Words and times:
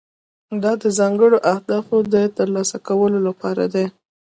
دا 0.63 0.71
د 0.83 0.83
ځانګړو 0.99 1.37
اهدافو 1.53 1.95
د 2.13 2.15
ترلاسه 2.37 2.77
کولو 2.87 3.19
لپاره 3.27 3.63
دی. 3.73 3.85